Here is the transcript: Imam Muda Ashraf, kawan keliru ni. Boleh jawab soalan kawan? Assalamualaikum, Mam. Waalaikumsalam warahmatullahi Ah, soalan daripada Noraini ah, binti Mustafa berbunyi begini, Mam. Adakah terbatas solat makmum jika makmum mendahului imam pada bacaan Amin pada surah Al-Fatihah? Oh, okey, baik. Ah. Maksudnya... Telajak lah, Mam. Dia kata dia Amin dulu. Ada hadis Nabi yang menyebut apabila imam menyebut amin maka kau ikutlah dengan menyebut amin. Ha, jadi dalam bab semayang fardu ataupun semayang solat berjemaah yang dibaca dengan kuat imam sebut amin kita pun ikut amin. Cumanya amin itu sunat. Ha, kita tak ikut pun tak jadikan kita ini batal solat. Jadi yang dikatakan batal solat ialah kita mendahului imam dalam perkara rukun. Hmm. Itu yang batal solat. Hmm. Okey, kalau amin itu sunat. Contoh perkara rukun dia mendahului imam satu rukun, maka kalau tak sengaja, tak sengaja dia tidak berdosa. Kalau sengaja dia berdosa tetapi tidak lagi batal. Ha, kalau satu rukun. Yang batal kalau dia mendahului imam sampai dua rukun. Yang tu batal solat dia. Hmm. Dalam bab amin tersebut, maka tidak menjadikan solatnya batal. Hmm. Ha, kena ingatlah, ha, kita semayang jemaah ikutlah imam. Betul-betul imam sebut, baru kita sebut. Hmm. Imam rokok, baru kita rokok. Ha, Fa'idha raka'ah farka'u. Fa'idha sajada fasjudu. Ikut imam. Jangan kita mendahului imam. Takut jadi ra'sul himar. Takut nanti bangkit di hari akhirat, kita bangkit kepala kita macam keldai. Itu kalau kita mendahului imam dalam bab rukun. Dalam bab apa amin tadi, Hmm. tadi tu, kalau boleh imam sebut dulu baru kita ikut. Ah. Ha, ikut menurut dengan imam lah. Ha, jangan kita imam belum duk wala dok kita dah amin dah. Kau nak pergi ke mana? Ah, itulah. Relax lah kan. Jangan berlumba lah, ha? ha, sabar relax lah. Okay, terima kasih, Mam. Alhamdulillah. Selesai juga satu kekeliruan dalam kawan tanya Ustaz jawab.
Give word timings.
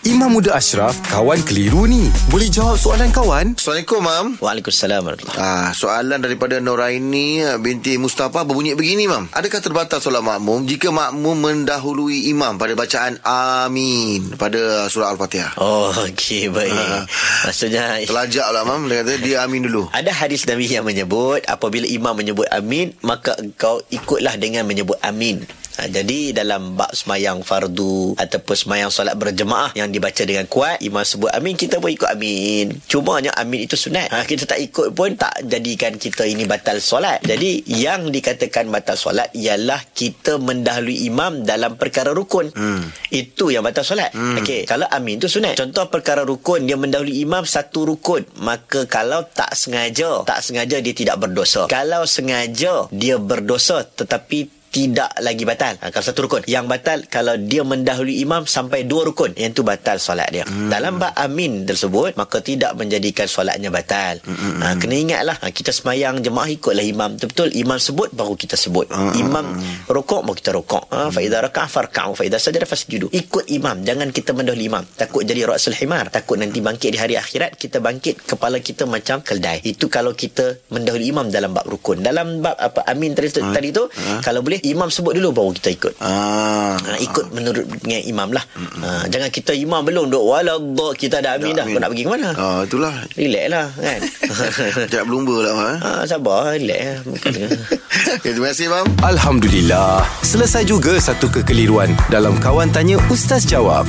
Imam 0.00 0.32
Muda 0.32 0.56
Ashraf, 0.56 0.96
kawan 1.12 1.44
keliru 1.44 1.84
ni. 1.84 2.08
Boleh 2.32 2.48
jawab 2.48 2.80
soalan 2.80 3.12
kawan? 3.12 3.52
Assalamualaikum, 3.52 4.00
Mam. 4.00 4.26
Waalaikumsalam 4.40 5.04
warahmatullahi 5.04 5.36
Ah, 5.36 5.76
soalan 5.76 6.24
daripada 6.24 6.56
Noraini 6.56 7.44
ah, 7.44 7.60
binti 7.60 8.00
Mustafa 8.00 8.48
berbunyi 8.48 8.72
begini, 8.72 9.04
Mam. 9.04 9.28
Adakah 9.28 9.60
terbatas 9.60 10.00
solat 10.00 10.24
makmum 10.24 10.64
jika 10.64 10.88
makmum 10.88 11.36
mendahului 11.44 12.32
imam 12.32 12.56
pada 12.56 12.72
bacaan 12.72 13.20
Amin 13.20 14.40
pada 14.40 14.88
surah 14.88 15.12
Al-Fatihah? 15.12 15.60
Oh, 15.60 15.92
okey, 15.92 16.48
baik. 16.48 16.72
Ah. 16.72 17.04
Maksudnya... 17.52 18.00
Telajak 18.08 18.48
lah, 18.56 18.64
Mam. 18.64 18.88
Dia 18.88 19.04
kata 19.04 19.20
dia 19.20 19.44
Amin 19.44 19.68
dulu. 19.68 19.92
Ada 19.92 20.16
hadis 20.16 20.48
Nabi 20.48 20.64
yang 20.64 20.88
menyebut 20.88 21.44
apabila 21.44 21.84
imam 21.84 22.16
menyebut 22.16 22.48
amin 22.48 22.96
maka 23.04 23.36
kau 23.60 23.84
ikutlah 23.92 24.40
dengan 24.40 24.64
menyebut 24.64 24.96
amin. 25.04 25.44
Ha, 25.78 25.86
jadi 25.86 26.34
dalam 26.34 26.74
bab 26.74 26.90
semayang 26.90 27.46
fardu 27.46 28.18
ataupun 28.18 28.56
semayang 28.58 28.90
solat 28.90 29.14
berjemaah 29.14 29.70
yang 29.78 29.88
dibaca 29.88 30.22
dengan 30.26 30.44
kuat 30.50 30.82
imam 30.82 31.06
sebut 31.06 31.30
amin 31.30 31.54
kita 31.54 31.78
pun 31.78 31.90
ikut 31.94 32.10
amin. 32.10 32.74
Cumanya 32.90 33.30
amin 33.38 33.64
itu 33.70 33.78
sunat. 33.78 34.10
Ha, 34.10 34.26
kita 34.26 34.50
tak 34.50 34.58
ikut 34.58 34.90
pun 34.92 35.14
tak 35.14 35.46
jadikan 35.46 35.94
kita 35.94 36.26
ini 36.26 36.44
batal 36.44 36.82
solat. 36.82 37.22
Jadi 37.22 37.64
yang 37.70 38.10
dikatakan 38.10 38.66
batal 38.68 38.98
solat 38.98 39.30
ialah 39.32 39.78
kita 39.94 40.42
mendahului 40.42 41.06
imam 41.06 41.46
dalam 41.46 41.78
perkara 41.78 42.10
rukun. 42.10 42.50
Hmm. 42.50 42.90
Itu 43.08 43.54
yang 43.54 43.62
batal 43.62 43.86
solat. 43.86 44.10
Hmm. 44.12 44.42
Okey, 44.42 44.66
kalau 44.66 44.90
amin 44.90 45.22
itu 45.22 45.30
sunat. 45.30 45.54
Contoh 45.56 45.86
perkara 45.86 46.26
rukun 46.26 46.66
dia 46.66 46.74
mendahului 46.76 47.22
imam 47.22 47.46
satu 47.46 47.86
rukun, 47.86 48.26
maka 48.42 48.84
kalau 48.90 49.24
tak 49.26 49.54
sengaja, 49.54 50.26
tak 50.26 50.42
sengaja 50.42 50.82
dia 50.82 50.94
tidak 50.94 51.16
berdosa. 51.22 51.70
Kalau 51.70 52.04
sengaja 52.04 52.90
dia 52.90 53.16
berdosa 53.16 53.82
tetapi 53.86 54.59
tidak 54.70 55.10
lagi 55.18 55.42
batal. 55.42 55.74
Ha, 55.82 55.90
kalau 55.90 56.04
satu 56.06 56.30
rukun. 56.30 56.42
Yang 56.46 56.66
batal 56.70 56.98
kalau 57.10 57.34
dia 57.34 57.66
mendahului 57.66 58.22
imam 58.22 58.46
sampai 58.46 58.86
dua 58.86 59.02
rukun. 59.02 59.34
Yang 59.34 59.60
tu 59.60 59.62
batal 59.66 59.98
solat 59.98 60.30
dia. 60.30 60.46
Hmm. 60.46 60.70
Dalam 60.70 61.02
bab 61.02 61.10
amin 61.18 61.66
tersebut, 61.66 62.14
maka 62.14 62.38
tidak 62.38 62.78
menjadikan 62.78 63.26
solatnya 63.26 63.74
batal. 63.74 64.22
Hmm. 64.22 64.62
Ha, 64.62 64.78
kena 64.78 64.94
ingatlah, 64.94 65.36
ha, 65.42 65.50
kita 65.50 65.74
semayang 65.74 66.22
jemaah 66.22 66.46
ikutlah 66.46 66.86
imam. 66.86 67.18
Betul-betul 67.18 67.50
imam 67.58 67.82
sebut, 67.82 68.14
baru 68.14 68.38
kita 68.38 68.54
sebut. 68.54 68.86
Hmm. 68.94 69.10
Imam 69.18 69.46
rokok, 69.90 70.22
baru 70.22 70.36
kita 70.38 70.50
rokok. 70.54 70.84
Ha, 70.94 71.10
Fa'idha 71.10 71.42
raka'ah 71.42 71.66
farka'u. 71.66 72.14
Fa'idha 72.14 72.38
sajada 72.38 72.64
fasjudu. 72.64 73.10
Ikut 73.10 73.50
imam. 73.50 73.82
Jangan 73.82 74.14
kita 74.14 74.30
mendahului 74.30 74.70
imam. 74.70 74.86
Takut 74.94 75.26
jadi 75.26 75.50
ra'sul 75.50 75.74
himar. 75.74 76.14
Takut 76.14 76.38
nanti 76.38 76.62
bangkit 76.62 76.94
di 76.94 76.98
hari 77.02 77.18
akhirat, 77.18 77.58
kita 77.58 77.82
bangkit 77.82 78.22
kepala 78.22 78.62
kita 78.62 78.86
macam 78.86 79.18
keldai. 79.18 79.66
Itu 79.66 79.90
kalau 79.90 80.14
kita 80.14 80.62
mendahului 80.70 81.10
imam 81.10 81.26
dalam 81.26 81.50
bab 81.50 81.66
rukun. 81.66 82.06
Dalam 82.06 82.38
bab 82.38 82.54
apa 82.54 82.86
amin 82.86 83.18
tadi, 83.18 83.28
Hmm. 83.40 83.56
tadi 83.56 83.72
tu, 83.72 83.88
kalau 84.20 84.44
boleh 84.44 84.59
imam 84.64 84.88
sebut 84.92 85.16
dulu 85.16 85.28
baru 85.32 85.50
kita 85.56 85.68
ikut. 85.72 85.92
Ah. 86.02 86.76
Ha, 86.76 86.98
ikut 87.00 87.32
menurut 87.32 87.64
dengan 87.80 88.02
imam 88.04 88.28
lah. 88.32 88.44
Ha, 88.56 89.06
jangan 89.08 89.30
kita 89.32 89.52
imam 89.56 89.80
belum 89.82 90.12
duk 90.12 90.24
wala 90.24 90.56
dok 90.60 90.96
kita 90.96 91.20
dah 91.24 91.40
amin 91.40 91.56
dah. 91.56 91.66
Kau 91.66 91.80
nak 91.80 91.90
pergi 91.92 92.04
ke 92.04 92.10
mana? 92.10 92.28
Ah, 92.36 92.60
itulah. 92.64 92.94
Relax 93.16 93.46
lah 93.48 93.66
kan. 93.74 94.00
Jangan 94.90 95.04
berlumba 95.06 95.36
lah, 95.42 95.54
ha? 95.54 95.70
ha, 95.80 95.90
sabar 96.06 96.54
relax 96.56 96.80
lah. 96.82 96.98
Okay, 98.10 98.32
terima 98.32 98.50
kasih, 98.50 98.72
Mam. 98.72 98.86
Alhamdulillah. 99.04 100.02
Selesai 100.24 100.64
juga 100.64 100.96
satu 100.96 101.28
kekeliruan 101.28 101.92
dalam 102.08 102.40
kawan 102.40 102.72
tanya 102.72 102.96
Ustaz 103.12 103.44
jawab. 103.44 103.84